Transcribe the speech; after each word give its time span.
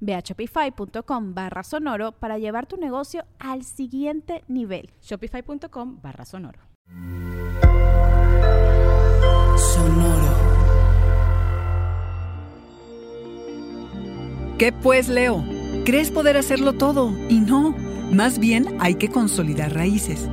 Ve 0.00 0.14
a 0.14 0.20
shopify.com 0.20 1.34
barra 1.34 1.62
sonoro 1.62 2.12
para 2.12 2.38
llevar 2.38 2.66
tu 2.66 2.76
negocio 2.76 3.24
al 3.38 3.64
siguiente 3.64 4.44
nivel. 4.48 4.90
Shopify.com 5.02 6.00
barra 6.02 6.24
sonoro. 6.24 6.60
Sonoro. 9.56 10.58
¿Qué 14.58 14.72
pues, 14.72 15.08
Leo? 15.08 15.44
¿Crees 15.84 16.10
poder 16.10 16.36
hacerlo 16.36 16.72
todo? 16.72 17.12
Y 17.28 17.38
no, 17.40 17.76
más 18.12 18.38
bien 18.38 18.76
hay 18.80 18.96
que 18.96 19.08
consolidar 19.08 19.72
raíces. 19.72 20.28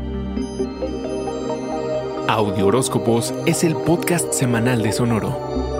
Audio 2.27 2.65
Horóscopos 2.65 3.35
es 3.45 3.63
el 3.63 3.75
podcast 3.75 4.33
semanal 4.33 4.81
de 4.81 4.91
Sonoro. 4.91 5.74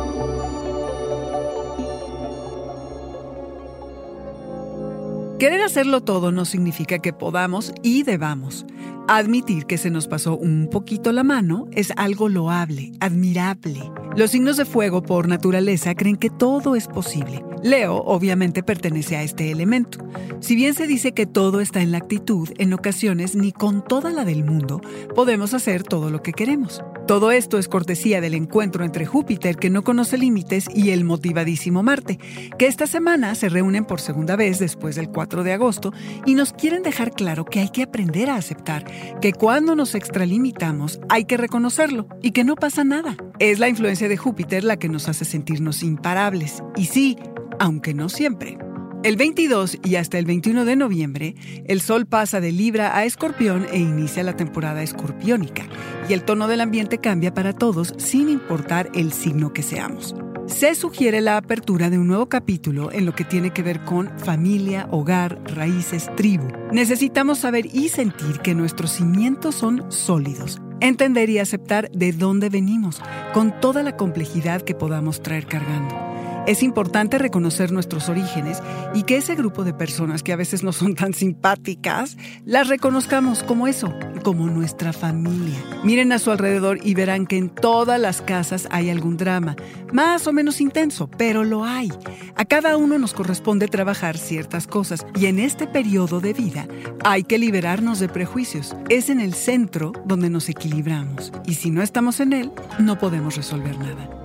Querer 5.39 5.61
hacerlo 5.64 6.00
todo 6.00 6.31
no 6.31 6.45
significa 6.45 7.00
que 7.00 7.11
podamos 7.11 7.73
y 7.83 8.03
debamos. 8.03 8.66
Admitir 9.09 9.66
que 9.66 9.78
se 9.78 9.89
nos 9.89 10.08
pasó 10.08 10.38
un 10.38 10.69
poquito 10.72 11.11
la 11.11 11.25
mano 11.25 11.67
es 11.73 11.91
algo 11.97 12.30
loable, 12.30 12.94
admirable. 13.02 13.91
Los 14.16 14.31
signos 14.31 14.56
de 14.56 14.63
fuego 14.63 15.03
por 15.03 15.28
naturaleza 15.28 15.94
creen 15.94 16.16
que 16.16 16.30
todo 16.30 16.78
es 16.78 16.88
posible. 16.88 17.44
Leo 17.61 17.97
obviamente 17.97 18.63
pertenece 18.63 19.17
a 19.17 19.23
este 19.23 19.52
elemento. 19.52 19.97
Si 20.39 20.56
bien 20.56 20.73
se 20.73 20.88
dice 20.88 21.11
que 21.11 21.25
todo 21.25 21.59
está 21.59 21.81
en 21.81 21.91
la 21.91 21.97
actitud, 21.97 22.47
en 22.58 22.72
ocasiones 22.72 23.36
ni 23.36 23.52
con 23.52 23.83
toda 23.83 24.11
la 24.11 24.23
del 24.23 24.45
mundo 24.45 24.80
podemos 25.16 25.53
hacer 25.53 25.83
todo 25.83 26.09
lo 26.09 26.23
que 26.23 26.31
queremos. 26.31 26.81
Todo 27.08 27.31
esto 27.31 27.59
es 27.59 27.67
cortesía 27.67 28.20
del 28.20 28.34
encuentro 28.34 28.84
entre 28.84 29.06
Júpiter, 29.06 29.58
que 29.58 29.70
no 29.70 29.84
conoce 29.84 30.17
límites, 30.17 30.66
y 30.73 30.89
el 30.89 31.03
motivadísimo 31.03 31.84
Marte, 31.84 32.17
que 32.58 32.66
esta 32.66 32.88
semana 32.88 33.36
se 33.36 33.47
reúnen 33.47 33.86
por 33.86 34.02
segunda 34.02 34.36
vez 34.36 34.58
después 34.58 34.95
del 34.95 35.09
4 35.09 35.44
de 35.44 35.53
agosto 35.53 35.94
y 36.25 36.34
nos 36.34 36.52
quieren 36.52 36.81
dejar 36.81 37.12
claro 37.12 37.45
que 37.45 37.59
hay 37.59 37.70
que 37.70 37.84
aprender 37.84 38.31
a 38.31 38.38
aceptar 38.38 38.86
que 39.22 39.34
cuando 39.34 39.75
nos 39.75 39.94
extralimitamos 39.94 41.00
hay 41.08 41.25
que 41.25 41.38
reconocerlo 41.38 42.08
y 42.23 42.31
que 42.31 42.44
no 42.44 42.56
pasa 42.56 42.84
nada. 42.84 43.16
Es 43.38 43.59
la 43.59 43.69
influencia 43.69 44.09
de 44.09 44.17
Júpiter 44.17 44.64
la 44.64 44.78
que 44.78 44.90
nos 44.90 45.08
hace 45.08 45.25
sentirnos 45.25 45.84
imparables. 45.84 46.64
Y 46.75 46.86
sí, 46.86 47.17
aunque 47.59 47.94
no 47.94 48.09
siempre. 48.09 48.58
El 49.06 49.17
22 49.17 49.78
y 49.84 49.97
hasta 49.97 50.18
el 50.18 50.25
21 50.25 50.66
de 50.66 50.75
noviembre, 50.75 51.35
el 51.68 51.80
Sol 51.80 52.07
pasa 52.07 52.41
de 52.41 52.52
Libra 52.52 52.97
a 52.97 53.06
Escorpión 53.06 53.68
e 53.72 53.78
inicia 53.78 54.24
la 54.24 54.35
temporada 54.35 54.81
escorpiónica, 54.81 55.68
y 56.09 56.13
el 56.13 56.24
tono 56.24 56.47
del 56.47 56.59
ambiente 56.59 56.97
cambia 56.97 57.31
para 57.31 57.53
todos 57.53 57.94
sin 57.97 58.30
importar 58.30 58.90
el 58.96 59.13
signo 59.13 59.53
que 59.53 59.62
seamos. 59.62 60.16
Se 60.47 60.74
sugiere 60.74 61.22
la 61.22 61.38
apertura 61.38 61.91
de 61.91 62.00
un 62.00 62.07
nuevo 62.07 62.30
capítulo 62.30 62.91
en 62.91 63.06
lo 63.06 63.13
que 63.13 63.25
tiene 63.25 63.52
que 63.52 63.62
ver 63.62 63.84
con 63.84 64.09
familia, 64.18 64.88
hogar, 64.90 65.40
raíces, 65.53 66.09
tribu. 66.18 66.47
Necesitamos 66.72 67.38
saber 67.38 67.68
y 67.68 67.90
sentir 67.90 68.40
que 68.40 68.56
nuestros 68.56 68.94
cimientos 68.94 69.53
son 69.53 69.85
sólidos, 69.91 70.59
entender 70.80 71.30
y 71.30 71.38
aceptar 71.38 71.91
de 71.91 72.12
dónde 72.12 72.50
venimos, 72.50 73.03
con 73.35 73.53
toda 73.62 73.84
la 73.84 73.97
complejidad 73.97 74.63
que 74.63 74.74
podamos 74.74 75.22
traer 75.22 75.46
cargando. 75.46 76.05
Es 76.47 76.61
importante 76.61 77.17
reconocer 77.17 77.72
nuestros 77.72 78.07
orígenes 78.07 78.61
y 78.94 79.01
que 79.01 79.17
ese 79.17 79.33
grupo 79.33 79.63
de 79.63 79.73
personas 79.73 80.22
que 80.22 80.31
a 80.31 80.35
veces 80.35 80.63
no 80.63 80.73
son 80.73 80.94
tan 80.94 81.16
simpáticas, 81.16 82.17
las 82.45 82.67
reconozcamos 82.67 83.41
como 83.41 83.66
eso, 83.66 83.91
como 84.23 84.45
nuestra 84.45 84.94
familia. 84.94 85.57
Miren 85.83 86.11
a 86.11 86.19
su 86.19 86.29
alrededor 86.29 86.79
y 86.83 86.94
verán 86.94 87.25
que 87.25 87.38
en 87.38 87.50
todas 87.50 88.00
las 88.00 88.22
casas 88.22 88.67
hay 88.69 88.91
algún 88.91 89.17
drama, 89.17 89.56
más 89.91 90.28
o 90.28 90.33
menos 90.33 90.61
intenso, 90.61 91.09
pero 91.17 91.44
lo 91.44 91.66
hay. 91.66 91.91
A 92.35 92.45
cada 92.45 92.77
uno 92.77 93.00
nos 93.00 93.16
corresponde 93.16 93.67
trabajar 93.67 94.16
ciertas 94.16 94.67
cosas 94.67 95.03
y 95.19 95.25
en 95.25 95.39
este 95.39 95.66
periodo 95.66 96.19
de 96.19 96.33
vida 96.33 96.67
hay 97.03 97.23
que 97.23 97.39
liberarnos 97.39 98.00
de 98.00 98.07
prejuicios. 98.07 98.75
Es 98.89 99.09
en 99.09 99.19
el 99.19 99.33
centro 99.33 99.94
donde 100.06 100.29
nos 100.29 100.47
equilibramos 100.47 101.33
y 101.47 101.56
si 101.56 101.72
no 101.72 101.81
estamos 101.81 102.19
en 102.19 102.33
él, 102.33 102.51
no 102.77 103.00
podemos 103.00 103.35
resolver 103.35 103.79
nada. 103.79 104.25